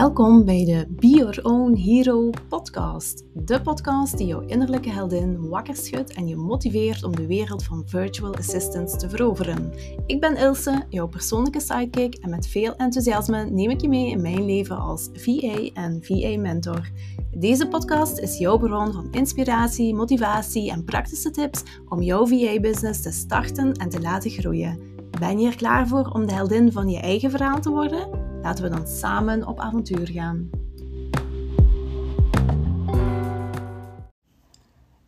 Welkom 0.00 0.44
bij 0.44 0.64
de 0.64 0.86
Be 0.88 1.08
Your 1.08 1.38
Own 1.42 1.74
Hero 1.74 2.30
podcast. 2.48 3.24
De 3.34 3.60
podcast 3.60 4.18
die 4.18 4.26
jouw 4.26 4.40
innerlijke 4.40 4.90
heldin 4.90 5.48
wakker 5.48 5.76
schudt 5.76 6.12
en 6.12 6.28
je 6.28 6.36
motiveert 6.36 7.04
om 7.04 7.16
de 7.16 7.26
wereld 7.26 7.64
van 7.64 7.82
virtual 7.86 8.34
assistants 8.34 8.98
te 8.98 9.08
veroveren. 9.08 9.72
Ik 10.06 10.20
ben 10.20 10.36
Ilse, 10.36 10.84
jouw 10.88 11.08
persoonlijke 11.08 11.60
sidekick 11.60 12.14
en 12.14 12.30
met 12.30 12.46
veel 12.46 12.76
enthousiasme 12.76 13.44
neem 13.44 13.70
ik 13.70 13.80
je 13.80 13.88
mee 13.88 14.10
in 14.10 14.22
mijn 14.22 14.44
leven 14.44 14.78
als 14.78 15.08
VA 15.12 15.70
en 15.74 15.98
VA-mentor. 16.02 16.90
Deze 17.30 17.68
podcast 17.68 18.18
is 18.18 18.38
jouw 18.38 18.58
bron 18.58 18.92
van 18.92 19.08
inspiratie, 19.10 19.94
motivatie 19.94 20.70
en 20.70 20.84
praktische 20.84 21.30
tips 21.30 21.62
om 21.88 22.02
jouw 22.02 22.26
VA-business 22.26 23.02
te 23.02 23.10
starten 23.12 23.72
en 23.72 23.88
te 23.88 24.00
laten 24.00 24.30
groeien. 24.30 24.78
Ben 25.18 25.38
je 25.38 25.46
er 25.46 25.56
klaar 25.56 25.88
voor 25.88 26.10
om 26.12 26.26
de 26.26 26.32
heldin 26.32 26.72
van 26.72 26.88
je 26.88 27.00
eigen 27.00 27.30
verhaal 27.30 27.60
te 27.60 27.70
worden? 27.70 28.29
Laten 28.42 28.64
we 28.64 28.70
dan 28.70 28.86
samen 28.86 29.46
op 29.46 29.60
avontuur 29.60 30.08
gaan. 30.08 30.50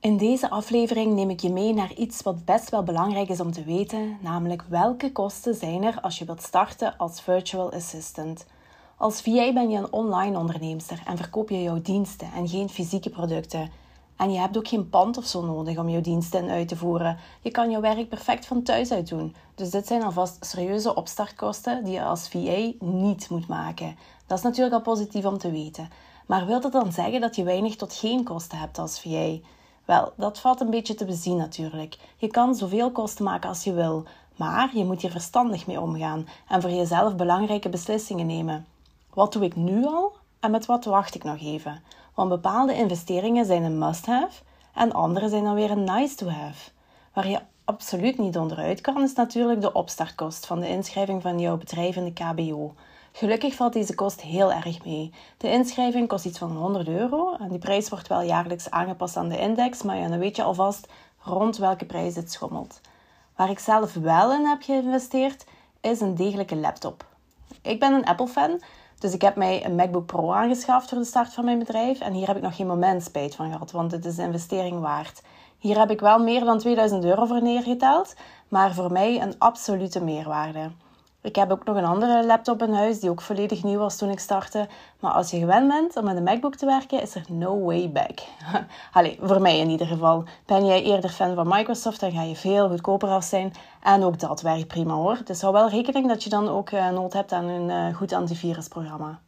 In 0.00 0.16
deze 0.16 0.50
aflevering 0.50 1.14
neem 1.14 1.30
ik 1.30 1.40
je 1.40 1.50
mee 1.50 1.74
naar 1.74 1.94
iets 1.94 2.22
wat 2.22 2.44
best 2.44 2.70
wel 2.70 2.82
belangrijk 2.82 3.28
is 3.28 3.40
om 3.40 3.52
te 3.52 3.64
weten, 3.64 4.16
namelijk 4.20 4.62
welke 4.62 5.12
kosten 5.12 5.54
zijn 5.54 5.82
er 5.82 6.00
als 6.00 6.18
je 6.18 6.24
wilt 6.24 6.42
starten 6.42 6.96
als 6.96 7.20
virtual 7.20 7.72
assistant. 7.72 8.46
Als 8.96 9.20
VA 9.20 9.52
ben 9.52 9.70
je 9.70 9.78
een 9.78 9.92
online 9.92 10.38
onderneemster 10.38 11.02
en 11.06 11.16
verkoop 11.16 11.48
je 11.50 11.62
jouw 11.62 11.82
diensten 11.82 12.32
en 12.32 12.48
geen 12.48 12.68
fysieke 12.68 13.10
producten. 13.10 13.70
En 14.22 14.32
je 14.32 14.38
hebt 14.38 14.56
ook 14.56 14.68
geen 14.68 14.88
pand 14.88 15.16
of 15.16 15.26
zo 15.26 15.44
nodig 15.44 15.78
om 15.78 15.88
jouw 15.88 16.00
diensten 16.00 16.48
uit 16.48 16.68
te 16.68 16.76
voeren. 16.76 17.18
Je 17.40 17.50
kan 17.50 17.70
jouw 17.70 17.80
werk 17.80 18.08
perfect 18.08 18.46
van 18.46 18.62
thuis 18.62 18.92
uit 18.92 19.08
doen. 19.08 19.34
Dus 19.54 19.70
dit 19.70 19.86
zijn 19.86 20.02
alvast 20.02 20.46
serieuze 20.46 20.94
opstartkosten 20.94 21.84
die 21.84 21.92
je 21.92 22.02
als 22.02 22.28
VA 22.28 22.72
niet 22.78 23.28
moet 23.30 23.48
maken. 23.48 23.96
Dat 24.26 24.38
is 24.38 24.44
natuurlijk 24.44 24.74
al 24.74 24.80
positief 24.80 25.24
om 25.24 25.38
te 25.38 25.50
weten. 25.50 25.90
Maar 26.26 26.46
wil 26.46 26.60
dat 26.60 26.72
dan 26.72 26.92
zeggen 26.92 27.20
dat 27.20 27.36
je 27.36 27.44
weinig 27.44 27.76
tot 27.76 27.94
geen 27.94 28.24
kosten 28.24 28.58
hebt 28.58 28.78
als 28.78 29.00
VA? 29.00 29.36
Wel, 29.84 30.12
dat 30.16 30.38
valt 30.38 30.60
een 30.60 30.70
beetje 30.70 30.94
te 30.94 31.04
bezien 31.04 31.36
natuurlijk. 31.36 31.98
Je 32.16 32.28
kan 32.28 32.54
zoveel 32.54 32.90
kosten 32.90 33.24
maken 33.24 33.48
als 33.48 33.64
je 33.64 33.72
wil, 33.72 34.04
maar 34.36 34.70
je 34.74 34.84
moet 34.84 35.00
hier 35.00 35.10
verstandig 35.10 35.66
mee 35.66 35.80
omgaan 35.80 36.28
en 36.48 36.60
voor 36.60 36.70
jezelf 36.70 37.16
belangrijke 37.16 37.68
beslissingen 37.68 38.26
nemen. 38.26 38.66
Wat 39.14 39.32
doe 39.32 39.44
ik 39.44 39.56
nu 39.56 39.86
al 39.86 40.12
en 40.40 40.50
met 40.50 40.66
wat 40.66 40.84
wacht 40.84 41.14
ik 41.14 41.24
nog 41.24 41.40
even? 41.40 41.82
Want 42.14 42.28
bepaalde 42.28 42.74
investeringen 42.74 43.46
zijn 43.46 43.62
een 43.62 43.78
must-have 43.78 44.42
en 44.74 44.92
andere 44.92 45.28
zijn 45.28 45.44
dan 45.44 45.54
weer 45.54 45.70
een 45.70 45.84
nice-to-have. 45.84 46.70
Waar 47.12 47.28
je 47.28 47.40
absoluut 47.64 48.18
niet 48.18 48.38
onderuit 48.38 48.80
kan, 48.80 49.02
is 49.02 49.14
natuurlijk 49.14 49.60
de 49.60 49.72
opstartkost 49.72 50.46
van 50.46 50.60
de 50.60 50.68
inschrijving 50.68 51.22
van 51.22 51.40
jouw 51.40 51.56
bedrijf 51.56 51.96
in 51.96 52.04
de 52.04 52.12
KBO. 52.12 52.74
Gelukkig 53.12 53.54
valt 53.54 53.72
deze 53.72 53.94
kost 53.94 54.20
heel 54.20 54.52
erg 54.52 54.84
mee. 54.84 55.12
De 55.36 55.50
inschrijving 55.50 56.08
kost 56.08 56.24
iets 56.24 56.38
van 56.38 56.56
100 56.56 56.88
euro 56.88 57.36
en 57.36 57.48
die 57.48 57.58
prijs 57.58 57.88
wordt 57.88 58.08
wel 58.08 58.22
jaarlijks 58.22 58.70
aangepast 58.70 59.16
aan 59.16 59.28
de 59.28 59.38
index, 59.38 59.82
maar 59.82 59.96
ja, 59.96 60.08
dan 60.08 60.18
weet 60.18 60.36
je 60.36 60.42
alvast 60.42 60.88
rond 61.18 61.56
welke 61.56 61.84
prijs 61.84 62.14
dit 62.14 62.32
schommelt. 62.32 62.80
Waar 63.36 63.50
ik 63.50 63.58
zelf 63.58 63.94
wel 63.94 64.32
in 64.32 64.46
heb 64.46 64.62
geïnvesteerd, 64.62 65.44
is 65.80 66.00
een 66.00 66.14
degelijke 66.14 66.56
laptop. 66.56 67.04
Ik 67.62 67.80
ben 67.80 67.92
een 67.92 68.04
Apple-fan, 68.04 68.60
dus 69.02 69.12
ik 69.12 69.22
heb 69.22 69.36
mij 69.36 69.64
een 69.64 69.74
MacBook 69.74 70.06
Pro 70.06 70.32
aangeschaft 70.32 70.88
voor 70.88 70.98
de 70.98 71.04
start 71.04 71.32
van 71.32 71.44
mijn 71.44 71.58
bedrijf. 71.58 72.00
En 72.00 72.12
hier 72.12 72.26
heb 72.26 72.36
ik 72.36 72.42
nog 72.42 72.56
geen 72.56 72.66
moment 72.66 73.02
spijt 73.02 73.34
van 73.34 73.52
gehad, 73.52 73.70
want 73.70 73.92
het 73.92 74.04
is 74.04 74.18
een 74.18 74.24
investering 74.24 74.80
waard. 74.80 75.22
Hier 75.58 75.78
heb 75.78 75.90
ik 75.90 76.00
wel 76.00 76.18
meer 76.18 76.44
dan 76.44 76.58
2000 76.58 77.04
euro 77.04 77.24
voor 77.24 77.42
neergeteld, 77.42 78.14
maar 78.48 78.74
voor 78.74 78.92
mij 78.92 79.22
een 79.22 79.34
absolute 79.38 80.04
meerwaarde. 80.04 80.70
Ik 81.22 81.36
heb 81.36 81.50
ook 81.50 81.64
nog 81.64 81.76
een 81.76 81.84
andere 81.84 82.26
laptop 82.26 82.62
in 82.62 82.72
huis 82.72 83.00
die 83.00 83.10
ook 83.10 83.20
volledig 83.20 83.62
nieuw 83.62 83.78
was 83.78 83.96
toen 83.96 84.10
ik 84.10 84.18
startte. 84.18 84.68
Maar 85.00 85.12
als 85.12 85.30
je 85.30 85.38
gewend 85.38 85.68
bent 85.68 85.96
om 85.96 86.04
met 86.04 86.16
een 86.16 86.22
MacBook 86.22 86.54
te 86.54 86.66
werken, 86.66 87.02
is 87.02 87.14
er 87.14 87.24
no 87.28 87.60
way 87.60 87.90
back. 87.90 88.18
Allee, 88.92 89.18
voor 89.20 89.40
mij 89.40 89.58
in 89.58 89.70
ieder 89.70 89.86
geval. 89.86 90.24
Ben 90.46 90.66
jij 90.66 90.82
eerder 90.82 91.10
fan 91.10 91.34
van 91.34 91.48
Microsoft, 91.48 92.00
dan 92.00 92.12
ga 92.12 92.22
je 92.22 92.36
veel 92.36 92.68
goedkoper 92.68 93.08
af 93.08 93.24
zijn. 93.24 93.52
En 93.82 94.02
ook 94.02 94.18
dat 94.18 94.40
werkt 94.40 94.66
prima 94.66 94.94
hoor. 94.94 95.18
Dus 95.24 95.40
hou 95.40 95.52
wel 95.52 95.68
rekening 95.68 96.08
dat 96.08 96.24
je 96.24 96.30
dan 96.30 96.48
ook 96.48 96.70
uh, 96.70 96.90
nood 96.90 97.12
hebt 97.12 97.32
aan 97.32 97.44
een 97.44 97.68
uh, 97.68 97.96
goed 97.96 98.12
antivirusprogramma. 98.12 99.20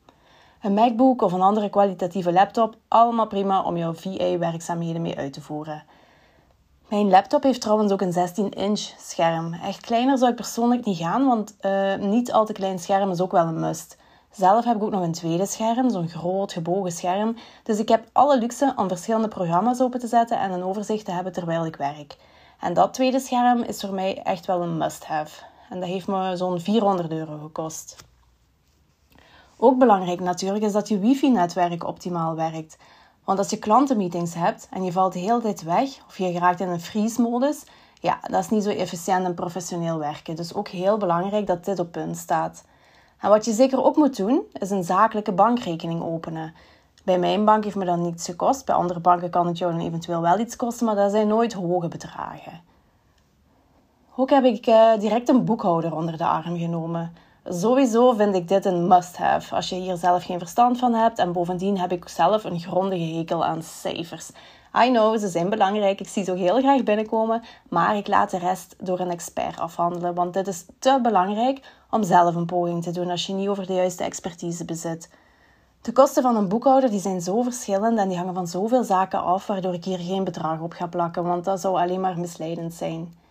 Een 0.60 0.74
MacBook 0.74 1.22
of 1.22 1.32
een 1.32 1.42
andere 1.42 1.70
kwalitatieve 1.70 2.32
laptop, 2.32 2.76
allemaal 2.88 3.26
prima 3.26 3.62
om 3.62 3.76
jouw 3.76 3.94
VA-werkzaamheden 3.94 5.02
mee 5.02 5.16
uit 5.16 5.32
te 5.32 5.40
voeren. 5.40 5.82
Mijn 6.94 7.10
laptop 7.10 7.42
heeft 7.42 7.60
trouwens 7.60 7.92
ook 7.92 8.00
een 8.00 8.14
16-inch 8.14 8.98
scherm. 8.98 9.52
Echt 9.52 9.80
kleiner 9.80 10.18
zou 10.18 10.30
ik 10.30 10.36
persoonlijk 10.36 10.84
niet 10.84 10.98
gaan, 10.98 11.26
want 11.26 11.56
uh, 11.60 11.94
niet 11.94 12.32
al 12.32 12.46
te 12.46 12.52
klein 12.52 12.78
scherm 12.78 13.10
is 13.10 13.20
ook 13.20 13.32
wel 13.32 13.46
een 13.46 13.60
must. 13.60 13.96
Zelf 14.30 14.64
heb 14.64 14.76
ik 14.76 14.82
ook 14.82 14.90
nog 14.90 15.02
een 15.02 15.12
tweede 15.12 15.46
scherm, 15.46 15.90
zo'n 15.90 16.08
groot 16.08 16.52
gebogen 16.52 16.92
scherm. 16.92 17.36
Dus 17.62 17.78
ik 17.78 17.88
heb 17.88 18.08
alle 18.12 18.38
luxe 18.38 18.72
om 18.76 18.88
verschillende 18.88 19.28
programma's 19.28 19.80
open 19.80 20.00
te 20.00 20.06
zetten 20.06 20.38
en 20.38 20.50
een 20.50 20.62
overzicht 20.62 21.04
te 21.04 21.10
hebben 21.10 21.32
terwijl 21.32 21.66
ik 21.66 21.76
werk. 21.76 22.16
En 22.60 22.74
dat 22.74 22.94
tweede 22.94 23.20
scherm 23.20 23.62
is 23.62 23.80
voor 23.80 23.94
mij 23.94 24.22
echt 24.22 24.46
wel 24.46 24.62
een 24.62 24.76
must-have. 24.76 25.44
En 25.70 25.80
dat 25.80 25.88
heeft 25.88 26.06
me 26.06 26.36
zo'n 26.36 26.60
400 26.60 27.10
euro 27.10 27.38
gekost. 27.42 27.96
Ook 29.56 29.78
belangrijk 29.78 30.20
natuurlijk 30.20 30.64
is 30.64 30.72
dat 30.72 30.88
je 30.88 30.98
wifi-netwerk 30.98 31.84
optimaal 31.84 32.34
werkt. 32.34 32.76
Want 33.24 33.38
als 33.38 33.50
je 33.50 33.58
klantenmeetings 33.58 34.34
hebt 34.34 34.68
en 34.70 34.84
je 34.84 34.92
valt 34.92 35.12
de 35.12 35.18
hele 35.18 35.40
tijd 35.40 35.62
weg 35.62 35.88
of 36.06 36.18
je 36.18 36.32
geraakt 36.32 36.60
in 36.60 36.68
een 36.68 36.80
freeze-modus, 36.80 37.64
ja, 38.00 38.18
dat 38.22 38.40
is 38.40 38.50
niet 38.50 38.62
zo 38.62 38.70
efficiënt 38.70 39.24
en 39.24 39.34
professioneel 39.34 39.98
werken. 39.98 40.36
Dus 40.36 40.54
ook 40.54 40.68
heel 40.68 40.96
belangrijk 40.96 41.46
dat 41.46 41.64
dit 41.64 41.78
op 41.78 41.92
punt 41.92 42.16
staat. 42.16 42.64
En 43.18 43.28
wat 43.28 43.44
je 43.44 43.52
zeker 43.52 43.84
ook 43.84 43.96
moet 43.96 44.16
doen, 44.16 44.42
is 44.52 44.70
een 44.70 44.84
zakelijke 44.84 45.32
bankrekening 45.32 46.02
openen. 46.02 46.54
Bij 47.04 47.18
mijn 47.18 47.44
bank 47.44 47.64
heeft 47.64 47.76
me 47.76 47.84
dat 47.84 47.98
niets 47.98 48.24
gekost. 48.24 48.64
Bij 48.64 48.74
andere 48.74 49.00
banken 49.00 49.30
kan 49.30 49.46
het 49.46 49.58
jou 49.58 49.72
dan 49.72 49.80
eventueel 49.80 50.20
wel 50.20 50.38
iets 50.38 50.56
kosten, 50.56 50.86
maar 50.86 50.94
dat 50.94 51.10
zijn 51.10 51.28
nooit 51.28 51.52
hoge 51.52 51.88
bedragen. 51.88 52.62
Ook 54.16 54.30
heb 54.30 54.44
ik 54.44 54.66
uh, 54.66 54.98
direct 54.98 55.28
een 55.28 55.44
boekhouder 55.44 55.94
onder 55.94 56.16
de 56.16 56.26
arm 56.26 56.58
genomen. 56.58 57.12
Sowieso 57.48 58.12
vind 58.12 58.34
ik 58.34 58.48
dit 58.48 58.64
een 58.64 58.86
must-have 58.86 59.54
als 59.54 59.68
je 59.68 59.74
hier 59.74 59.96
zelf 59.96 60.24
geen 60.24 60.38
verstand 60.38 60.78
van 60.78 60.94
hebt. 60.94 61.18
En 61.18 61.32
bovendien 61.32 61.78
heb 61.78 61.92
ik 61.92 62.08
zelf 62.08 62.44
een 62.44 62.60
grondige 62.60 63.16
hekel 63.16 63.44
aan 63.44 63.62
cijfers. 63.62 64.30
I 64.84 64.90
know, 64.90 65.18
ze 65.18 65.28
zijn 65.28 65.48
belangrijk. 65.48 66.00
Ik 66.00 66.08
zie 66.08 66.24
ze 66.24 66.30
ook 66.30 66.38
heel 66.38 66.58
graag 66.58 66.82
binnenkomen. 66.82 67.42
Maar 67.68 67.96
ik 67.96 68.06
laat 68.06 68.30
de 68.30 68.38
rest 68.38 68.76
door 68.78 69.00
een 69.00 69.10
expert 69.10 69.58
afhandelen. 69.58 70.14
Want 70.14 70.34
dit 70.34 70.46
is 70.46 70.66
te 70.78 70.98
belangrijk 71.02 71.60
om 71.90 72.02
zelf 72.02 72.34
een 72.34 72.46
poging 72.46 72.82
te 72.82 72.90
doen 72.90 73.10
als 73.10 73.26
je 73.26 73.32
niet 73.32 73.48
over 73.48 73.66
de 73.66 73.74
juiste 73.74 74.04
expertise 74.04 74.64
bezit. 74.64 75.10
De 75.80 75.92
kosten 75.92 76.22
van 76.22 76.36
een 76.36 76.48
boekhouder 76.48 76.90
die 76.90 77.00
zijn 77.00 77.20
zo 77.20 77.42
verschillend 77.42 77.98
en 77.98 78.08
die 78.08 78.18
hangen 78.18 78.34
van 78.34 78.46
zoveel 78.46 78.84
zaken 78.84 79.22
af, 79.22 79.46
waardoor 79.46 79.74
ik 79.74 79.84
hier 79.84 79.98
geen 79.98 80.24
bedrag 80.24 80.60
op 80.60 80.72
ga 80.72 80.86
plakken, 80.86 81.24
want 81.24 81.44
dat 81.44 81.60
zou 81.60 81.80
alleen 81.80 82.00
maar 82.00 82.18
misleidend 82.18 82.74
zijn. 82.74 83.23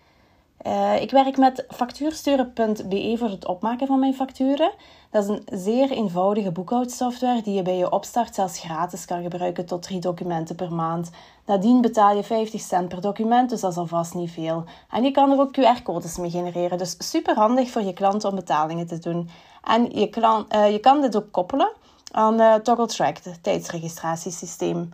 Uh, 0.67 1.01
ik 1.01 1.11
werk 1.11 1.37
met 1.37 1.65
factuursturen.be 1.69 3.15
voor 3.17 3.29
het 3.29 3.47
opmaken 3.47 3.87
van 3.87 3.99
mijn 3.99 4.13
facturen. 4.13 4.71
Dat 5.09 5.23
is 5.23 5.29
een 5.29 5.59
zeer 5.59 5.91
eenvoudige 5.91 6.51
boekhoudsoftware 6.51 7.41
die 7.41 7.53
je 7.53 7.61
bij 7.61 7.77
je 7.77 7.91
opstart 7.91 8.35
zelfs 8.35 8.59
gratis 8.59 9.05
kan 9.05 9.21
gebruiken 9.21 9.65
tot 9.65 9.81
drie 9.81 9.99
documenten 9.99 10.55
per 10.55 10.73
maand. 10.73 11.09
Nadien 11.45 11.81
betaal 11.81 12.15
je 12.15 12.23
50 12.23 12.61
cent 12.61 12.89
per 12.89 13.01
document, 13.01 13.49
dus 13.49 13.61
dat 13.61 13.71
is 13.71 13.77
alvast 13.77 14.13
niet 14.13 14.31
veel. 14.31 14.63
En 14.89 15.03
je 15.03 15.11
kan 15.11 15.31
er 15.31 15.39
ook 15.39 15.57
QR-codes 15.59 16.17
mee 16.17 16.29
genereren, 16.29 16.77
dus 16.77 16.95
super 16.97 17.35
handig 17.35 17.69
voor 17.69 17.81
je 17.81 17.93
klanten 17.93 18.29
om 18.29 18.35
betalingen 18.35 18.87
te 18.87 18.99
doen. 18.99 19.29
En 19.63 19.83
je, 19.83 20.09
uh, 20.55 20.71
je 20.71 20.79
kan 20.79 21.01
dit 21.01 21.15
ook 21.15 21.31
koppelen 21.31 21.71
aan 22.11 22.41
uh, 22.41 22.53
ToggleTrack, 22.55 23.17
het 23.23 23.43
tijdsregistratiesysteem. 23.43 24.89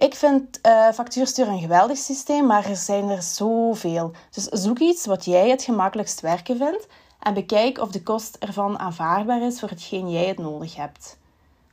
Ik 0.00 0.14
vind 0.14 0.58
uh, 0.66 0.88
factuurstuur 0.88 1.48
een 1.48 1.60
geweldig 1.60 1.98
systeem, 1.98 2.46
maar 2.46 2.66
er 2.66 2.76
zijn 2.76 3.08
er 3.08 3.22
zoveel. 3.22 4.12
Dus 4.30 4.44
zoek 4.44 4.78
iets 4.78 5.06
wat 5.06 5.24
jij 5.24 5.48
het 5.50 5.62
gemakkelijkst 5.62 6.20
werken 6.20 6.56
vindt 6.56 6.86
en 7.18 7.34
bekijk 7.34 7.78
of 7.78 7.90
de 7.90 8.02
kost 8.02 8.36
ervan 8.36 8.78
aanvaardbaar 8.78 9.42
is 9.42 9.60
voor 9.60 9.68
hetgeen 9.68 10.10
jij 10.10 10.24
het 10.24 10.38
nodig 10.38 10.76
hebt. 10.76 11.18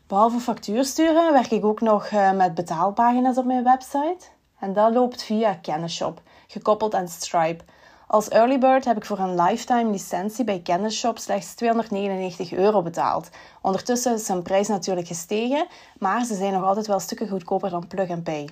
Behalve 0.07 0.39
factuursturen 0.39 1.33
werk 1.33 1.51
ik 1.51 1.65
ook 1.65 1.81
nog 1.81 2.11
uh, 2.11 2.31
met 2.31 2.53
betaalpagina's 2.53 3.37
op 3.37 3.45
mijn 3.45 3.63
website. 3.63 4.25
En 4.59 4.73
dat 4.73 4.93
loopt 4.93 5.23
via 5.23 5.53
Kennisshop, 5.53 6.21
gekoppeld 6.47 6.95
aan 6.95 7.07
Stripe. 7.07 7.63
Als 8.07 8.29
early 8.29 8.57
bird 8.57 8.85
heb 8.85 8.97
ik 8.97 9.05
voor 9.05 9.19
een 9.19 9.41
lifetime 9.41 9.91
licentie 9.91 10.43
bij 10.43 10.59
Kennisshop 10.59 11.17
slechts 11.17 11.53
299 11.53 12.53
euro 12.53 12.81
betaald. 12.81 13.29
Ondertussen 13.61 14.13
is 14.13 14.25
zijn 14.25 14.41
prijs 14.41 14.67
natuurlijk 14.67 15.07
gestegen, 15.07 15.67
maar 15.99 16.25
ze 16.25 16.35
zijn 16.35 16.53
nog 16.53 16.63
altijd 16.63 16.87
wel 16.87 16.99
stukken 16.99 17.27
goedkoper 17.27 17.69
dan 17.69 17.87
Plug 17.87 18.09
and 18.09 18.23
Pay. 18.23 18.49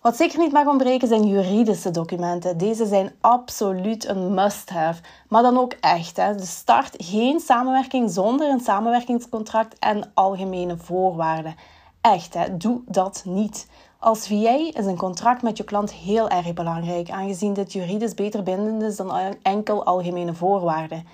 Wat 0.00 0.16
zeker 0.16 0.38
niet 0.38 0.52
mag 0.52 0.66
ontbreken 0.66 1.08
zijn 1.08 1.28
juridische 1.28 1.90
documenten. 1.90 2.58
Deze 2.58 2.86
zijn 2.86 3.12
absoluut 3.20 4.08
een 4.08 4.34
must-have, 4.34 5.02
maar 5.28 5.42
dan 5.42 5.58
ook 5.58 5.72
echt. 5.80 6.16
Hè. 6.16 6.34
Dus 6.34 6.56
start 6.56 6.94
geen 6.98 7.40
samenwerking 7.40 8.10
zonder 8.10 8.48
een 8.48 8.60
samenwerkingscontract 8.60 9.78
en 9.78 10.10
algemene 10.14 10.76
voorwaarden. 10.76 11.54
Echt, 12.00 12.34
hè. 12.34 12.56
doe 12.56 12.80
dat 12.86 13.22
niet. 13.24 13.66
Als 14.00 14.26
VA 14.26 14.56
is 14.72 14.86
een 14.86 14.96
contract 14.96 15.42
met 15.42 15.56
je 15.56 15.64
klant 15.64 15.92
heel 15.92 16.28
erg 16.28 16.54
belangrijk, 16.54 17.10
aangezien 17.10 17.52
dit 17.52 17.72
juridisch 17.72 18.14
beter 18.14 18.42
bindend 18.42 18.82
is 18.82 18.96
dan 18.96 19.36
enkel 19.42 19.84
algemene 19.84 20.34
voorwaarden. 20.34 21.06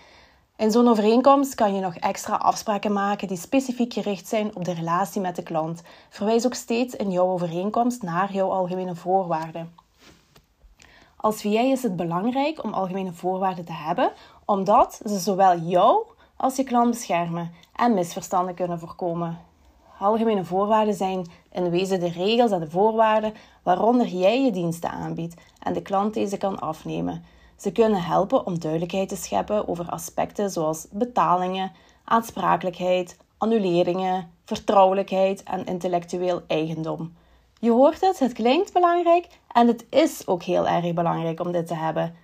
In 0.57 0.71
zo'n 0.71 0.89
overeenkomst 0.89 1.55
kan 1.55 1.75
je 1.75 1.81
nog 1.81 1.95
extra 1.95 2.35
afspraken 2.35 2.93
maken 2.93 3.29
die 3.29 3.37
specifiek 3.37 3.93
gericht 3.93 4.29
zijn 4.29 4.57
op 4.57 4.65
de 4.65 4.73
relatie 4.73 5.21
met 5.21 5.37
de 5.37 5.43
klant. 5.43 5.83
Verwijs 6.09 6.47
ook 6.47 6.55
steeds 6.55 6.95
in 6.95 7.11
jouw 7.11 7.27
overeenkomst 7.27 8.03
naar 8.03 8.33
jouw 8.33 8.51
algemene 8.51 8.95
voorwaarden. 8.95 9.75
Als 11.17 11.43
VA 11.43 11.61
is 11.61 11.83
het 11.83 11.97
belangrijk 11.97 12.65
om 12.65 12.73
algemene 12.73 13.13
voorwaarden 13.13 13.65
te 13.65 13.73
hebben, 13.73 14.13
omdat 14.45 15.01
ze 15.05 15.19
zowel 15.19 15.59
jou 15.59 16.07
als 16.37 16.57
je 16.57 16.65
klant 16.65 16.91
beschermen 16.91 17.53
en 17.77 17.95
misverstanden 17.95 18.55
kunnen 18.55 18.79
voorkomen. 18.79 19.39
Algemene 19.99 20.45
voorwaarden 20.45 20.95
zijn 20.95 21.27
in 21.53 21.71
wezen 21.71 22.01
de 22.01 22.09
regels 22.09 22.51
en 22.51 22.61
de 22.61 22.71
voorwaarden 22.71 23.35
waaronder 23.63 24.07
jij 24.07 24.45
je 24.45 24.51
diensten 24.51 24.91
aanbiedt 24.91 25.35
en 25.63 25.73
de 25.73 25.83
klant 25.83 26.15
deze 26.15 26.37
kan 26.37 26.59
afnemen. 26.59 27.25
Ze 27.57 27.73
kunnen 27.73 28.03
helpen 28.03 28.47
om 28.47 28.59
duidelijkheid 28.59 29.09
te 29.09 29.17
scheppen 29.17 29.69
over 29.69 29.89
aspecten 29.89 30.51
zoals 30.51 30.87
betalingen, 30.91 31.73
aansprakelijkheid, 32.05 33.17
annuleringen, 33.39 34.31
vertrouwelijkheid 34.45 35.43
en 35.43 35.67
intellectueel 35.67 36.43
eigendom. 36.47 37.17
Je 37.61 37.71
hoort 37.71 38.01
het, 38.01 38.19
het 38.19 38.33
klinkt 38.33 38.73
belangrijk 38.73 39.27
en 39.53 39.67
het 39.67 39.87
is 39.91 40.27
ook 40.27 40.43
heel 40.43 40.69
erg 40.69 40.95
belangrijk 40.95 41.41
om 41.41 41.53
dit 41.53 41.67
te 41.67 41.75
hebben. 41.75 42.15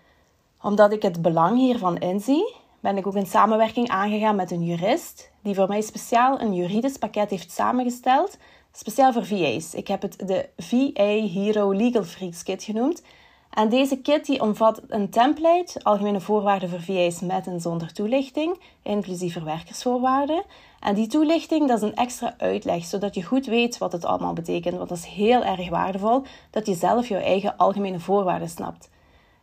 Omdat 0.62 0.92
ik 0.92 1.02
het 1.02 1.22
belang 1.22 1.58
hiervan 1.58 1.98
inzie, 1.98 2.54
ben 2.82 2.96
ik 2.96 3.06
ook 3.06 3.14
een 3.14 3.26
samenwerking 3.26 3.88
aangegaan 3.88 4.36
met 4.36 4.50
een 4.50 4.64
jurist 4.64 5.30
die 5.42 5.54
voor 5.54 5.68
mij 5.68 5.80
speciaal 5.80 6.40
een 6.40 6.54
juridisch 6.54 6.96
pakket 6.96 7.30
heeft 7.30 7.50
samengesteld, 7.50 8.36
speciaal 8.72 9.12
voor 9.12 9.26
VA's. 9.26 9.74
Ik 9.74 9.88
heb 9.88 10.02
het 10.02 10.28
de 10.28 10.48
VA 10.56 11.28
Hero 11.32 11.72
Legal 11.72 12.04
Freaks 12.04 12.42
Kit 12.42 12.62
genoemd. 12.62 13.02
En 13.50 13.68
deze 13.68 13.96
kit 13.96 14.26
die 14.26 14.40
omvat 14.40 14.82
een 14.88 15.10
template, 15.10 15.80
algemene 15.82 16.20
voorwaarden 16.20 16.68
voor 16.68 16.80
VA's 16.80 17.20
met 17.20 17.46
en 17.46 17.60
zonder 17.60 17.92
toelichting, 17.92 18.60
inclusief 18.82 19.32
verwerkersvoorwaarden. 19.32 20.44
En 20.80 20.94
die 20.94 21.06
toelichting, 21.06 21.68
dat 21.68 21.76
is 21.76 21.88
een 21.88 21.96
extra 21.96 22.34
uitleg, 22.38 22.84
zodat 22.84 23.14
je 23.14 23.22
goed 23.22 23.46
weet 23.46 23.78
wat 23.78 23.92
het 23.92 24.04
allemaal 24.04 24.32
betekent. 24.32 24.76
Want 24.76 24.88
dat 24.88 24.98
is 24.98 25.06
heel 25.06 25.44
erg 25.44 25.68
waardevol, 25.68 26.22
dat 26.50 26.66
je 26.66 26.74
zelf 26.74 27.08
jouw 27.08 27.20
eigen 27.20 27.56
algemene 27.56 28.00
voorwaarden 28.00 28.48
snapt. 28.48 28.90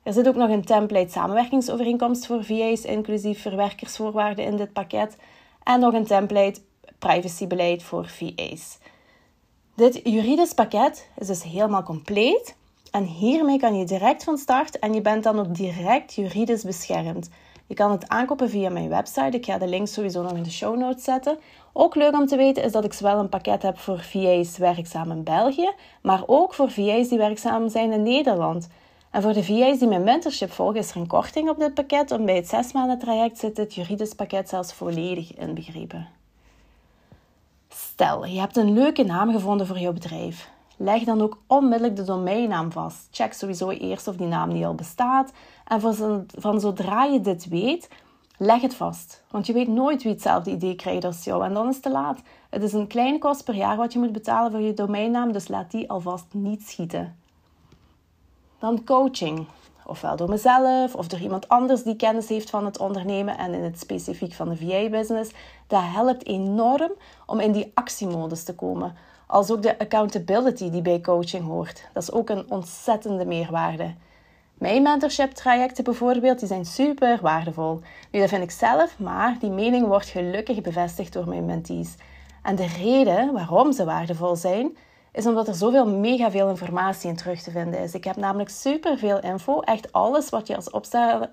Er 0.10 0.16
zit 0.16 0.28
ook 0.28 0.36
nog 0.36 0.50
een 0.50 0.66
template 0.66 1.12
samenwerkingsovereenkomst 1.12 2.26
voor 2.26 2.44
VA's, 2.44 2.82
inclusief 2.82 3.42
verwerkersvoorwaarden 3.42 4.46
in 4.46 4.58
dit 4.58 4.74
pakket. 4.74 5.18
En 5.64 5.80
nog 5.80 5.94
een 5.94 6.06
template 6.06 6.62
privacybeleid 7.00 7.84
voor 7.84 8.08
VA's. 8.08 8.78
Dit 9.76 10.00
juridisch 10.04 10.54
pakket 10.54 11.10
is 11.18 11.28
dus 11.28 11.44
helemaal 11.44 11.84
compleet. 11.84 12.56
En 12.92 13.04
hiermee 13.04 13.60
kan 13.60 13.78
je 13.78 13.86
direct 13.86 14.24
van 14.24 14.38
start 14.38 14.80
en 14.80 14.94
je 14.94 15.02
bent 15.02 15.24
dan 15.24 15.40
ook 15.40 15.56
direct 15.56 16.14
juridisch 16.14 16.64
beschermd. 16.64 17.30
Je 17.68 17.76
kan 17.76 17.92
het 17.92 18.08
aankopen 18.08 18.50
via 18.50 18.70
mijn 18.70 18.90
website. 18.90 19.38
Ik 19.38 19.46
ga 19.46 19.58
de 19.58 19.68
link 19.68 19.88
sowieso 19.88 20.22
nog 20.22 20.34
in 20.34 20.44
de 20.44 20.52
show 20.52 20.78
notes 20.78 21.04
zetten. 21.04 21.38
Ook 21.74 21.96
leuk 21.96 22.14
om 22.14 22.26
te 22.26 22.38
weten 22.38 22.64
is 22.64 22.72
dat 22.72 22.86
ik 22.86 22.94
zowel 22.94 23.20
een 23.20 23.30
pakket 23.30 23.62
heb 23.62 23.78
voor 23.78 24.00
VA's 24.00 24.58
werkzaam 24.58 25.12
in 25.12 25.24
België, 25.24 25.72
maar 26.02 26.24
ook 26.26 26.54
voor 26.54 26.72
VA's 26.72 27.08
die 27.08 27.18
werkzaam 27.18 27.70
zijn 27.70 27.92
in 27.92 28.04
Nederland. 28.04 28.68
En 29.12 29.22
voor 29.22 29.34
de 29.34 29.44
VA's 29.44 29.80
die 29.80 29.88
mijn 29.88 30.04
mentorship 30.04 30.52
volgen 30.52 30.80
is 30.80 30.92
er 30.92 30.98
een 30.98 31.08
korting 31.08 31.50
op 31.50 31.60
dit 31.60 31.74
pakket. 31.74 32.12
En 32.12 32.26
bij 32.26 32.36
het 32.36 32.48
zes 32.48 32.72
maanden 32.72 33.00
traject 33.00 33.38
zit 33.38 33.58
het 33.58 33.76
juridisch 33.76 34.14
pakket 34.14 34.50
zelfs 34.50 34.74
volledig 34.74 35.38
inbegrepen. 35.38 36.08
Stel, 37.70 38.26
je 38.26 38.40
hebt 38.40 38.58
een 38.58 38.74
leuke 38.74 39.04
naam 39.04 39.32
gevonden 39.32 39.68
voor 39.68 39.80
jouw 39.80 39.94
bedrijf. 39.94 40.50
Leg 40.78 41.04
dan 41.04 41.22
ook 41.22 41.42
onmiddellijk 41.48 41.96
de 41.96 42.04
domeinnaam 42.04 42.72
vast. 42.72 43.08
Check 43.12 43.34
sowieso 43.34 43.70
eerst 43.70 44.08
of 44.08 44.16
die 44.16 44.28
naam 44.28 44.54
niet 44.54 44.66
al 44.66 44.76
bestaat. 44.76 45.32
En 45.68 45.82
van 46.38 46.60
zodra 46.60 47.04
je 47.04 47.22
dit 47.22 47.48
weet, 47.48 47.90
leg 48.38 48.62
het 48.62 48.76
vast. 48.76 49.24
Want 49.32 49.46
je 49.46 49.54
weet 49.54 49.68
nooit 49.68 50.04
wie 50.04 50.12
hetzelfde 50.12 50.52
idee 50.52 50.76
krijgt 50.76 51.06
als 51.06 51.24
jou. 51.24 51.46
En 51.46 51.54
dan 51.54 51.68
is 51.68 51.74
het 51.74 51.84
te 51.84 51.92
laat. 51.92 52.22
Het 52.50 52.64
is 52.64 52.74
een 52.74 52.88
kleine 52.88 53.18
kost 53.18 53.44
per 53.44 53.56
jaar 53.56 53.78
wat 53.78 53.94
je 53.94 54.00
moet 54.00 54.12
betalen 54.12 54.52
voor 54.52 54.62
je 54.62 54.74
domeinnaam. 54.74 55.32
Dus 55.32 55.48
laat 55.48 55.72
die 55.72 55.90
alvast 55.90 56.26
niet 56.32 56.68
schieten. 56.68 57.19
Dan 58.60 58.84
coaching. 58.84 59.48
Ofwel 59.86 60.16
door 60.16 60.30
mezelf 60.30 60.96
of 60.96 61.08
door 61.08 61.20
iemand 61.20 61.48
anders 61.48 61.84
die 61.84 61.96
kennis 61.96 62.28
heeft 62.28 62.50
van 62.50 62.66
het 62.66 62.78
ondernemen 62.78 63.38
en 63.38 63.54
in 63.54 63.64
het 63.64 63.80
specifiek 63.80 64.34
van 64.34 64.50
de 64.50 64.58
VA-business. 64.58 65.32
Dat 65.68 65.82
helpt 65.84 66.26
enorm 66.26 66.92
om 67.26 67.40
in 67.40 67.52
die 67.52 67.72
actiemodus 67.74 68.44
te 68.44 68.56
komen. 68.56 68.96
Als 69.28 69.52
ook 69.52 69.62
de 69.62 69.80
accountability 69.80 70.70
die 70.70 70.82
bij 70.82 71.02
coaching 71.02 71.46
hoort. 71.46 71.88
Dat 71.94 72.04
is 72.04 72.12
ook 72.12 72.30
een 72.30 72.52
ontzettende 72.52 73.26
meerwaarde. 73.26 73.94
Mijn 74.54 74.82
mentorship 74.82 75.32
trajecten 75.32 75.84
bijvoorbeeld, 75.84 76.40
die 76.40 76.48
zijn 76.48 76.66
super 76.66 77.20
waardevol. 77.22 77.82
Nu, 78.12 78.20
dat 78.20 78.30
vind 78.30 78.44
ik 78.44 78.52
zelf, 78.52 79.00
maar 79.00 79.38
die 79.40 79.50
mening 79.50 79.88
wordt 79.88 80.10
gelukkig 80.10 80.62
bevestigd 80.62 81.14
door 81.14 81.28
mijn 81.28 81.46
mentees. 81.46 81.96
En 82.44 82.56
de 82.56 82.68
reden 82.68 83.34
waarom 83.34 83.72
ze 83.72 83.86
waardevol 83.86 84.36
zijn, 84.36 84.78
is 85.12 85.28
omdat 85.28 85.48
er 85.48 85.54
zoveel 85.54 85.88
mega 85.88 86.32
veel 86.32 86.50
informatie 86.50 87.10
in 87.10 87.16
terug 87.16 87.42
te 87.42 87.52
vinden 87.52 87.80
is. 87.80 87.94
Ik 87.94 88.04
heb 88.04 88.16
namelijk 88.16 88.50
super 88.50 88.98
veel 88.98 89.20
info. 89.20 89.60
Echt 89.60 89.92
alles 89.92 90.30
wat 90.30 90.48
je 90.48 90.56
als 90.56 90.70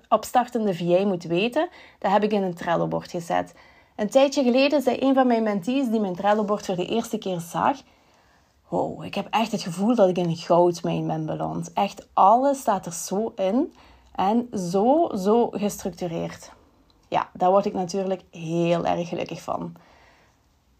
opstartende 0.09 0.75
VA 0.75 1.05
moet 1.05 1.23
weten, 1.23 1.69
dat 1.99 2.11
heb 2.11 2.23
ik 2.23 2.31
in 2.31 2.43
een 2.43 2.53
Trello-bord 2.53 3.11
gezet. 3.11 3.53
Een 3.95 4.09
tijdje 4.09 4.43
geleden 4.43 4.81
zei 4.81 4.97
een 4.99 5.13
van 5.13 5.27
mijn 5.27 5.43
mentees 5.43 5.87
die 5.87 5.99
mijn 5.99 6.15
Trello-bord 6.15 6.65
voor 6.65 6.75
de 6.75 6.85
eerste 6.85 7.17
keer 7.17 7.39
zag... 7.39 7.77
Wow, 8.69 9.03
ik 9.03 9.15
heb 9.15 9.27
echt 9.29 9.51
het 9.51 9.61
gevoel 9.61 9.95
dat 9.95 10.09
ik 10.09 10.17
in 10.17 10.29
een 10.29 10.35
goudmijn 10.35 11.07
ben 11.07 11.25
beland. 11.25 11.73
Echt 11.73 12.07
alles 12.13 12.59
staat 12.59 12.85
er 12.85 12.93
zo 12.93 13.33
in 13.35 13.73
en 14.15 14.49
zo, 14.53 15.09
zo 15.15 15.49
gestructureerd. 15.49 16.51
Ja, 17.07 17.29
daar 17.33 17.49
word 17.49 17.65
ik 17.65 17.73
natuurlijk 17.73 18.21
heel 18.31 18.85
erg 18.85 19.09
gelukkig 19.09 19.41
van. 19.41 19.75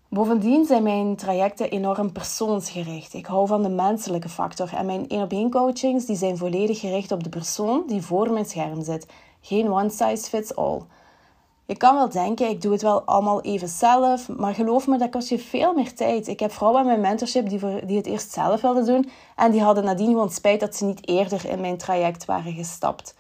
Bovendien 0.10 0.66
zijn 0.66 0.84
mijn 0.84 1.16
trajecten 1.16 1.70
enorm 1.70 2.12
persoonsgericht. 2.12 3.14
Ik 3.14 3.26
hou 3.26 3.48
van 3.48 3.64
de 3.64 3.70
menselijke 3.70 4.30
factor 4.30 4.74
en 4.74 4.86
mijn 4.86 5.10
één 5.10 5.24
op 5.24 5.32
één 5.32 5.50
coachings 5.50 6.06
die 6.06 6.16
zijn 6.16 6.38
volledig 6.38 6.80
gericht 6.80 7.12
op 7.12 7.24
de 7.24 7.30
persoon 7.30 7.84
die 7.88 8.02
voor 8.02 8.32
mijn 8.32 8.46
scherm 8.46 8.84
zit. 8.84 9.08
Geen 9.42 9.72
one 9.72 9.90
size 9.90 10.30
fits 10.30 10.56
all. 10.56 10.82
Je 11.66 11.78
kan 11.78 11.96
wel 11.96 12.10
denken, 12.10 12.50
ik 12.50 12.62
doe 12.62 12.72
het 12.72 12.82
wel 12.82 13.02
allemaal 13.02 13.42
even 13.42 13.68
zelf, 13.68 14.30
maar 14.30 14.54
geloof 14.54 14.88
me, 14.88 14.98
dat 14.98 15.10
kost 15.10 15.30
je 15.30 15.40
veel 15.40 15.74
meer 15.74 15.94
tijd. 15.94 16.28
Ik 16.28 16.40
heb 16.40 16.52
vrouwen 16.52 16.82
in 16.82 16.88
mijn 16.88 17.02
mentorship 17.02 17.50
die, 17.50 17.60
voor, 17.60 17.82
die 17.86 17.98
het 17.98 18.06
eerst 18.06 18.32
zelf 18.32 18.62
wilden 18.62 18.86
doen 18.86 19.10
en 19.36 19.52
die 19.52 19.62
hadden 19.62 19.84
nadien 19.84 20.08
gewoon 20.08 20.32
spijt 20.32 20.60
dat 20.60 20.76
ze 20.76 20.86
niet 20.86 21.08
eerder 21.08 21.50
in 21.50 21.62
mijn 21.62 21.78
traject 21.78 22.26
waren 22.26 22.54
gestapt. 22.54 23.16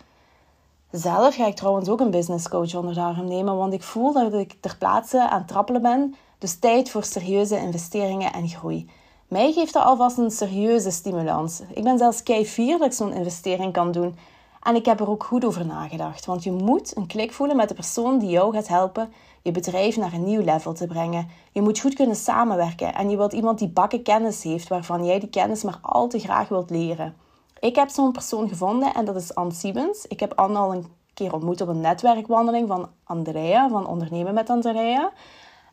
Zelf 0.92 1.36
ga 1.36 1.46
ik 1.48 1.56
trouwens 1.56 1.90
ook 1.90 2.00
een 2.00 2.12
business 2.12 2.50
coach 2.50 2.76
onder 2.76 2.94
de 2.94 3.02
arm 3.02 3.28
nemen, 3.28 3.58
want 3.58 3.74
ik 3.74 3.84
voel 3.84 4.14
dat 4.14 4.34
ik 4.34 4.56
ter 4.60 4.78
plaatse 4.78 5.30
aan 5.30 5.40
het 5.40 5.48
trappelen 5.48 5.82
ben 5.82 6.16
dus 6.38 6.60
tijd 6.60 6.90
voor 6.90 7.04
serieuze 7.04 7.58
investeringen 7.58 8.34
en 8.34 8.48
groei. 8.48 8.90
Mij 9.28 9.52
geeft 9.52 9.74
dat 9.74 9.84
alvast 9.84 10.18
een 10.18 10.32
serieuze 10.32 10.92
stimulans. 10.92 11.62
Ik 11.74 11.84
ben 11.84 11.98
zelfs 11.98 12.24
kei 12.24 12.46
fier 12.46 12.78
dat 12.78 12.88
ik 12.88 12.94
zo'n 12.94 13.14
investering 13.14 13.74
kan 13.74 13.92
doen. 13.92 14.16
En 14.62 14.76
ik 14.76 14.86
heb 14.86 15.00
er 15.00 15.10
ook 15.10 15.24
goed 15.24 15.46
over 15.46 15.66
nagedacht, 15.66 16.26
want 16.26 16.44
je 16.44 16.52
moet 16.52 16.98
een 16.98 17.08
klik 17.08 17.34
voelen 17.34 17.56
met 17.56 17.70
de 17.70 17.76
persoon 17.76 18.20
die 18.20 18.30
jou 18.30 18.54
gaat 18.54 18.68
helpen 18.68 19.10
je 19.48 19.54
bedrijf 19.54 19.98
naar 19.98 20.14
een 20.14 20.24
nieuw 20.24 20.44
level 20.44 20.74
te 20.74 20.88
brengen. 20.88 21.28
Je 21.52 21.62
moet 21.62 21.80
goed 21.80 21.94
kunnen 21.94 22.16
samenwerken 22.16 22.94
en 22.94 23.10
je 23.10 23.18
wilt 23.18 23.34
iemand 23.34 23.60
die 23.60 23.68
bakken 23.68 24.04
kennis 24.04 24.44
heeft, 24.44 24.68
waarvan 24.68 25.06
jij 25.06 25.20
die 25.20 25.30
kennis 25.30 25.64
maar 25.64 25.80
al 25.82 26.08
te 26.08 26.20
graag 26.20 26.48
wilt 26.48 26.70
leren. 26.70 27.16
Ik 27.60 27.76
heb 27.76 27.90
zo'n 27.90 28.12
persoon 28.12 28.50
gevonden 28.50 28.94
en 28.94 29.06
dat 29.06 29.16
is 29.16 29.36
Anne 29.36 29.54
Siebens. 29.54 30.06
Ik 30.06 30.20
heb 30.20 30.34
Anne 30.34 30.58
al 30.58 30.74
een 30.74 30.86
keer 31.14 31.34
ontmoet 31.34 31.62
op 31.62 31.68
een 31.68 31.82
netwerkwandeling 31.82 32.68
van 32.68 32.90
Andrea, 33.04 33.70
van 33.70 33.88
Ondernemen 33.88 34.34
met 34.34 34.50
Andrea. 34.50 35.12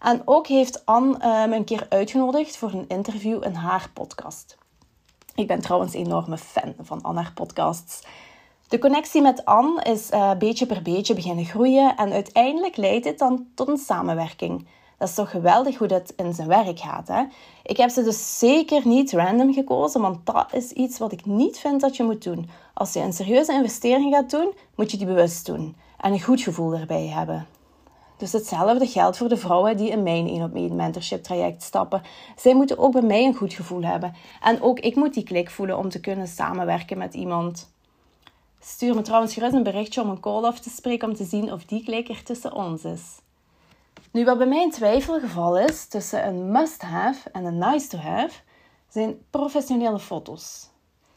En 0.04 0.22
ook 0.24 0.46
heeft 0.46 0.86
Anne 0.86 1.18
uh, 1.18 1.44
me 1.44 1.56
een 1.56 1.64
keer 1.64 1.86
uitgenodigd 1.88 2.56
voor 2.56 2.72
een 2.72 2.88
interview 2.88 3.44
in 3.44 3.54
haar 3.54 3.90
podcast. 3.94 4.58
Ik 5.34 5.46
ben 5.46 5.60
trouwens 5.60 5.94
een 5.94 6.04
enorme 6.04 6.38
fan 6.38 6.74
van 6.80 7.02
Anne 7.02 7.20
haar 7.20 7.32
podcasts. 7.32 8.02
De 8.68 8.78
connectie 8.78 9.22
met 9.22 9.44
Anne 9.44 9.82
is 9.82 10.10
uh, 10.10 10.34
beetje 10.38 10.66
per 10.66 10.82
beetje 10.82 11.14
beginnen 11.14 11.44
groeien 11.44 11.96
en 11.96 12.12
uiteindelijk 12.12 12.76
leidt 12.76 13.04
dit 13.04 13.18
dan 13.18 13.46
tot 13.54 13.68
een 13.68 13.78
samenwerking. 13.78 14.66
Dat 14.98 15.08
is 15.08 15.14
toch 15.14 15.30
geweldig 15.30 15.78
hoe 15.78 15.88
dat 15.88 16.12
in 16.16 16.34
zijn 16.34 16.48
werk 16.48 16.78
gaat. 16.78 17.08
Hè? 17.08 17.22
Ik 17.62 17.76
heb 17.76 17.90
ze 17.90 18.02
dus 18.02 18.38
zeker 18.38 18.86
niet 18.86 19.12
random 19.12 19.52
gekozen, 19.52 20.00
want 20.00 20.26
dat 20.26 20.52
is 20.52 20.72
iets 20.72 20.98
wat 20.98 21.12
ik 21.12 21.26
niet 21.26 21.58
vind 21.58 21.80
dat 21.80 21.96
je 21.96 22.02
moet 22.02 22.22
doen. 22.22 22.50
Als 22.74 22.92
je 22.92 23.00
een 23.00 23.12
serieuze 23.12 23.52
investering 23.52 24.14
gaat 24.14 24.30
doen, 24.30 24.52
moet 24.74 24.90
je 24.90 24.96
die 24.96 25.06
bewust 25.06 25.46
doen 25.46 25.76
en 26.00 26.12
een 26.12 26.22
goed 26.22 26.40
gevoel 26.40 26.74
erbij 26.74 27.06
hebben. 27.06 27.53
Dus 28.24 28.32
hetzelfde 28.32 28.86
geldt 28.86 29.16
voor 29.16 29.28
de 29.28 29.36
vrouwen 29.36 29.76
die 29.76 29.90
in 29.90 30.02
mijn 30.02 30.28
1 30.28 30.42
op 30.42 30.54
1 30.54 30.76
mentorship 30.76 31.22
traject 31.22 31.62
stappen. 31.62 32.02
Zij 32.36 32.54
moeten 32.54 32.78
ook 32.78 32.92
bij 32.92 33.02
mij 33.02 33.24
een 33.24 33.34
goed 33.34 33.52
gevoel 33.52 33.82
hebben. 33.82 34.14
En 34.42 34.62
ook 34.62 34.80
ik 34.80 34.94
moet 34.94 35.14
die 35.14 35.22
klik 35.22 35.50
voelen 35.50 35.78
om 35.78 35.88
te 35.88 36.00
kunnen 36.00 36.28
samenwerken 36.28 36.98
met 36.98 37.14
iemand. 37.14 37.72
Stuur 38.60 38.94
me 38.94 39.02
trouwens 39.02 39.34
gerust 39.34 39.54
een 39.54 39.62
berichtje 39.62 40.02
om 40.02 40.10
een 40.10 40.20
call 40.20 40.44
af 40.44 40.60
te 40.60 40.70
spreken 40.70 41.08
om 41.08 41.14
te 41.14 41.24
zien 41.24 41.52
of 41.52 41.64
die 41.64 41.84
klik 41.84 42.08
er 42.08 42.22
tussen 42.22 42.52
ons 42.52 42.84
is. 42.84 43.02
Nu, 44.10 44.24
wat 44.24 44.38
bij 44.38 44.46
mij 44.46 44.62
een 44.62 44.70
twijfelgeval 44.70 45.58
is 45.58 45.86
tussen 45.86 46.26
een 46.26 46.50
must-have 46.50 47.30
en 47.30 47.44
een 47.44 47.58
nice-to-have, 47.58 48.40
zijn 48.88 49.18
professionele 49.30 49.98
foto's. 49.98 50.68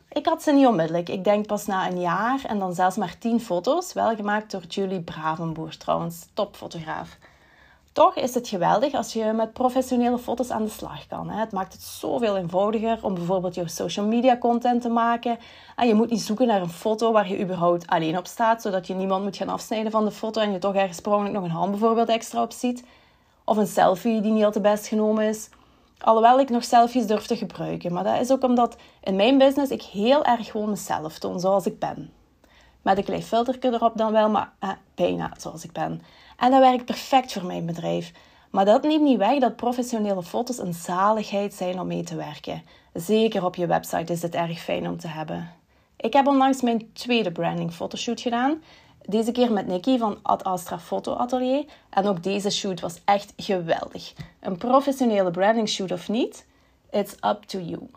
Ik 0.09 0.25
had 0.25 0.43
ze 0.43 0.51
niet 0.51 0.67
onmiddellijk. 0.67 1.09
Ik 1.09 1.23
denk 1.23 1.45
pas 1.45 1.65
na 1.65 1.87
een 1.89 1.99
jaar 1.99 2.45
en 2.47 2.59
dan 2.59 2.73
zelfs 2.73 2.95
maar 2.95 3.17
10 3.19 3.41
foto's. 3.41 3.93
Wel 3.93 4.15
gemaakt 4.15 4.51
door 4.51 4.63
Julie 4.63 5.01
Bravenboer 5.01 5.77
trouwens, 5.77 6.27
topfotograaf. 6.33 7.17
Toch 7.91 8.15
is 8.15 8.33
het 8.33 8.47
geweldig 8.47 8.93
als 8.93 9.13
je 9.13 9.23
met 9.23 9.53
professionele 9.53 10.17
foto's 10.17 10.49
aan 10.49 10.63
de 10.63 10.69
slag 10.69 11.07
kan. 11.07 11.29
Het 11.29 11.51
maakt 11.51 11.73
het 11.73 11.81
zoveel 11.81 12.37
eenvoudiger 12.37 12.99
om 13.01 13.13
bijvoorbeeld 13.13 13.55
je 13.55 13.67
social 13.67 14.05
media 14.05 14.37
content 14.37 14.81
te 14.81 14.89
maken. 14.89 15.37
En 15.75 15.87
je 15.87 15.93
moet 15.93 16.09
niet 16.09 16.21
zoeken 16.21 16.47
naar 16.47 16.61
een 16.61 16.69
foto 16.69 17.11
waar 17.11 17.29
je 17.29 17.39
überhaupt 17.39 17.87
alleen 17.87 18.17
op 18.17 18.27
staat, 18.27 18.61
zodat 18.61 18.87
je 18.87 18.93
niemand 18.93 19.23
moet 19.23 19.37
gaan 19.37 19.49
afsnijden 19.49 19.91
van 19.91 20.05
de 20.05 20.11
foto 20.11 20.41
en 20.41 20.51
je 20.51 20.59
toch 20.59 20.75
ergens 20.75 20.97
sprongelijk 20.97 21.33
nog 21.33 21.43
een 21.43 21.49
hand 21.49 21.71
bijvoorbeeld 21.71 22.09
extra 22.09 22.41
op 22.41 22.51
ziet. 22.51 22.83
Of 23.43 23.57
een 23.57 23.67
selfie 23.67 24.21
die 24.21 24.31
niet 24.31 24.43
al 24.43 24.51
te 24.51 24.61
best 24.61 24.87
genomen 24.87 25.23
is. 25.27 25.49
Alhoewel 25.99 26.39
ik 26.39 26.49
nog 26.49 26.63
selfies 26.63 27.05
durf 27.07 27.25
te 27.25 27.35
gebruiken. 27.35 27.93
Maar 27.93 28.03
dat 28.03 28.19
is 28.19 28.31
ook 28.31 28.43
omdat 28.43 28.75
in 29.03 29.15
mijn 29.15 29.37
business 29.37 29.71
ik 29.71 29.81
heel 29.81 30.25
erg 30.25 30.51
gewoon 30.51 30.69
mezelf 30.69 31.19
toon 31.19 31.39
zoals 31.39 31.65
ik 31.65 31.79
ben. 31.79 32.11
Met 32.81 32.97
een 32.97 33.03
klein 33.03 33.23
filterje 33.23 33.73
erop 33.73 33.97
dan 33.97 34.11
wel, 34.11 34.29
maar 34.29 34.53
eh, 34.59 34.69
bijna 34.95 35.31
zoals 35.37 35.63
ik 35.63 35.71
ben. 35.71 36.01
En 36.37 36.51
dat 36.51 36.59
werkt 36.59 36.85
perfect 36.85 37.33
voor 37.33 37.45
mijn 37.45 37.65
bedrijf. 37.65 38.11
Maar 38.51 38.65
dat 38.65 38.83
neemt 38.83 39.03
niet 39.03 39.17
weg 39.17 39.39
dat 39.39 39.55
professionele 39.55 40.23
foto's 40.23 40.57
een 40.57 40.73
zaligheid 40.73 41.53
zijn 41.53 41.79
om 41.79 41.87
mee 41.87 42.03
te 42.03 42.15
werken. 42.15 42.63
Zeker 42.93 43.45
op 43.45 43.55
je 43.55 43.67
website 43.67 44.13
is 44.13 44.21
het 44.21 44.35
erg 44.35 44.59
fijn 44.59 44.87
om 44.87 44.97
te 44.97 45.07
hebben. 45.07 45.51
Ik 45.97 46.13
heb 46.13 46.27
onlangs 46.27 46.61
mijn 46.61 46.93
tweede 46.93 47.31
branding 47.31 47.73
fotoshoot 47.73 48.21
gedaan. 48.21 48.61
Deze 49.09 49.31
keer 49.31 49.51
met 49.51 49.67
Nikki 49.67 49.97
van 49.97 50.17
Ad 50.21 50.43
Astra 50.43 50.79
Foto 50.79 51.13
Atelier. 51.13 51.65
En 51.89 52.05
ook 52.05 52.23
deze 52.23 52.49
shoot 52.49 52.79
was 52.79 53.01
echt 53.05 53.33
geweldig. 53.37 54.13
Een 54.39 54.57
professionele 54.57 55.31
branding 55.31 55.69
shoot 55.69 55.91
of 55.91 56.09
niet, 56.09 56.45
it's 56.91 57.11
up 57.13 57.43
to 57.45 57.59
you. 57.59 57.89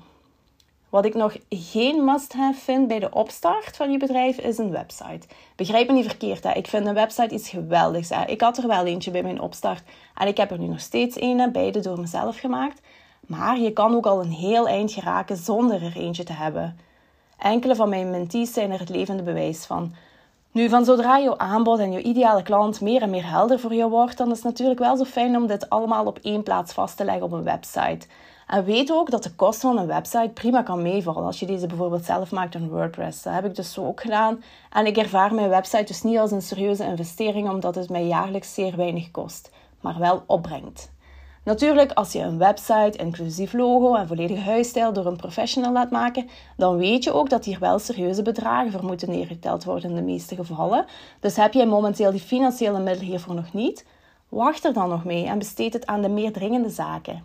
Wat 0.89 1.05
ik 1.05 1.15
nog 1.15 1.37
geen 1.49 2.05
must-have 2.05 2.61
vind 2.61 2.89
bij 2.89 2.99
de 2.99 3.11
opstart 3.11 3.77
van 3.77 3.91
je 3.91 3.99
bedrijf 3.99 4.39
is 4.39 4.59
een 4.59 4.71
website. 4.71 5.27
Begrijp 5.57 5.89
me 5.89 5.95
niet 5.95 6.07
verkeerd, 6.07 6.45
hè? 6.45 6.53
ik 6.53 6.67
vind 6.67 6.87
een 6.87 6.95
website 6.95 7.35
iets 7.35 7.49
geweldigs. 7.49 8.11
Ik 8.27 8.41
had 8.41 8.59
er 8.59 8.67
wel 8.67 8.87
eentje 8.87 9.11
bij 9.11 9.23
mijn 9.23 9.41
opstart 9.41 9.83
en 10.15 10.27
ik 10.27 10.37
heb 10.37 10.51
er 10.51 10.59
nu 10.59 10.67
nog 10.67 10.81
steeds 10.81 11.21
een, 11.21 11.53
beide 11.53 11.81
door 11.81 12.01
mezelf 12.01 12.39
gemaakt. 12.39 12.81
Maar 13.27 13.59
je 13.59 13.73
kan 13.73 13.95
ook 13.95 14.07
al 14.07 14.21
een 14.21 14.33
heel 14.33 14.69
eind 14.69 14.93
geraken 14.93 15.37
zonder 15.37 15.83
er 15.83 15.97
eentje 15.97 16.25
te 16.25 16.33
hebben. 16.33 16.79
Enkele 17.39 17.75
van 17.75 17.89
mijn 17.89 18.11
mentees 18.11 18.53
zijn 18.53 18.71
er 18.71 18.79
het 18.79 18.89
levende 18.89 19.23
bewijs 19.23 19.65
van. 19.65 19.95
Nu, 20.53 20.69
van 20.69 20.85
zodra 20.85 21.21
jouw 21.21 21.37
aanbod 21.37 21.79
en 21.79 21.93
je 21.93 22.03
ideale 22.03 22.43
klant 22.43 22.81
meer 22.81 23.03
en 23.03 23.11
meer 23.11 23.29
helder 23.29 23.61
voor 23.61 23.75
je 23.75 23.89
wordt, 23.89 24.17
dan 24.17 24.31
is 24.31 24.37
het 24.37 24.45
natuurlijk 24.45 24.81
wel 24.81 24.97
zo 24.97 25.05
fijn 25.05 25.37
om 25.37 25.47
dit 25.47 25.71
allemaal 25.71 26.07
op 26.07 26.19
één 26.23 26.43
plaats 26.43 26.73
vast 26.73 26.97
te 26.97 27.05
leggen 27.05 27.25
op 27.25 27.33
een 27.33 27.43
website. 27.43 28.07
En 28.47 28.65
weet 28.65 28.93
ook 28.93 29.11
dat 29.11 29.23
de 29.23 29.35
kosten 29.35 29.69
van 29.69 29.79
een 29.79 29.87
website 29.87 30.31
prima 30.35 30.63
kan 30.63 30.83
meevallen 30.83 31.25
als 31.25 31.41
je 31.41 31.47
deze 31.47 31.67
bijvoorbeeld 31.67 32.05
zelf 32.05 32.31
maakt 32.31 32.55
in 32.55 32.69
WordPress. 32.69 33.23
Dat 33.23 33.35
heb 33.35 33.45
ik 33.45 33.55
dus 33.55 33.73
zo 33.73 33.87
ook 33.87 34.01
gedaan. 34.01 34.43
En 34.71 34.87
ik 34.87 34.97
ervaar 34.97 35.35
mijn 35.35 35.49
website 35.49 35.85
dus 35.85 36.03
niet 36.03 36.19
als 36.19 36.31
een 36.31 36.43
serieuze 36.43 36.85
investering, 36.85 37.49
omdat 37.49 37.75
het 37.75 37.91
mij 37.91 38.07
jaarlijks 38.07 38.55
zeer 38.55 38.77
weinig 38.77 39.11
kost, 39.11 39.51
maar 39.81 39.99
wel 39.99 40.23
opbrengt. 40.27 40.91
Natuurlijk, 41.45 41.93
als 41.93 42.13
je 42.13 42.19
een 42.19 42.39
website, 42.39 42.99
inclusief 42.99 43.53
logo 43.53 43.95
en 43.95 44.07
volledige 44.07 44.41
huisstijl 44.41 44.93
door 44.93 45.07
een 45.07 45.17
professional 45.17 45.73
laat 45.73 45.91
maken, 45.91 46.29
dan 46.57 46.77
weet 46.77 47.05
je 47.05 47.13
ook 47.13 47.31
dat 47.31 47.45
hier 47.45 47.59
wel 47.59 47.79
serieuze 47.79 48.23
bedragen 48.23 48.73
voor 48.73 48.85
moeten 48.85 49.11
neergeteld 49.11 49.65
worden 49.65 49.91
in 49.91 49.97
de 49.97 50.03
meeste 50.03 50.35
gevallen. 50.35 50.85
Dus 51.21 51.37
heb 51.37 51.53
jij 51.53 51.67
momenteel 51.67 52.11
die 52.11 52.21
financiële 52.21 52.79
middelen 52.79 53.11
hiervoor 53.11 53.35
nog 53.35 53.53
niet, 53.53 53.87
wacht 54.29 54.65
er 54.65 54.73
dan 54.73 54.89
nog 54.89 55.05
mee 55.05 55.27
en 55.27 55.39
besteed 55.39 55.73
het 55.73 55.87
aan 55.87 56.03
de 56.03 56.09
meer 56.09 56.33
dringende 56.33 56.71
zaken. 56.71 57.25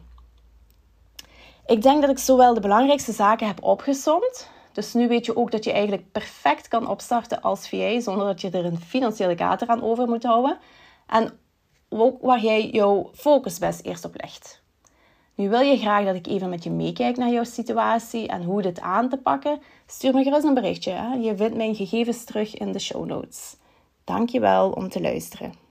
Ik 1.65 1.81
denk 1.81 2.01
dat 2.01 2.10
ik 2.10 2.19
zowel 2.19 2.53
de 2.53 2.60
belangrijkste 2.60 3.12
zaken 3.12 3.48
heb 3.48 3.63
opgesomd. 3.63 4.50
Dus 4.72 4.93
nu 4.93 5.07
weet 5.07 5.25
je 5.25 5.36
ook 5.36 5.51
dat 5.51 5.63
je 5.63 5.72
eigenlijk 5.72 6.12
perfect 6.12 6.67
kan 6.67 6.88
opstarten 6.88 7.41
als 7.41 7.69
VA 7.69 8.00
zonder 8.00 8.25
dat 8.25 8.41
je 8.41 8.50
er 8.50 8.65
een 8.65 8.79
financiële 8.79 9.36
kater 9.36 9.67
aan 9.67 9.84
over 9.84 10.07
moet 10.07 10.24
houden. 10.24 10.57
En 11.07 11.39
waar 12.21 12.41
jij 12.41 12.69
jouw 12.69 13.09
focus 13.13 13.59
best 13.59 13.85
eerst 13.85 14.05
op 14.05 14.21
legt. 14.21 14.63
Nu 15.35 15.49
wil 15.49 15.59
je 15.59 15.77
graag 15.77 16.05
dat 16.05 16.15
ik 16.15 16.27
even 16.27 16.49
met 16.49 16.63
je 16.63 16.69
meekijk 16.69 17.17
naar 17.17 17.29
jouw 17.29 17.43
situatie 17.43 18.27
en 18.27 18.43
hoe 18.43 18.61
dit 18.61 18.79
aan 18.79 19.09
te 19.09 19.17
pakken? 19.17 19.59
Stuur 19.85 20.13
me 20.13 20.23
gerust 20.23 20.45
een 20.45 20.53
berichtje. 20.53 20.91
Hè? 20.91 21.13
Je 21.13 21.35
vindt 21.35 21.55
mijn 21.55 21.75
gegevens 21.75 22.23
terug 22.23 22.55
in 22.55 22.71
de 22.71 22.79
show 22.79 23.05
notes. 23.05 23.55
Dankjewel 24.03 24.71
om 24.71 24.89
te 24.89 25.01
luisteren. 25.01 25.64